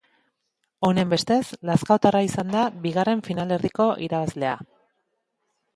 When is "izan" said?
2.29-2.57